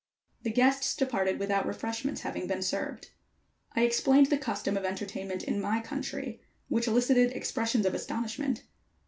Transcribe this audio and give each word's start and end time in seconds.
The 0.41 0.49
guests 0.49 0.95
departed 0.95 1.37
without 1.37 1.67
refreshments 1.67 2.21
having 2.21 2.47
been 2.47 2.63
served. 2.63 3.11
I 3.75 3.81
explained 3.83 4.31
the 4.31 4.37
custom 4.39 4.75
of 4.75 4.83
entertainment 4.83 5.43
in 5.43 5.61
my 5.61 5.79
country, 5.79 6.41
which 6.69 6.87
elicited 6.87 7.33
expressions 7.33 7.85
of 7.85 7.93
astonishment. 7.93 8.63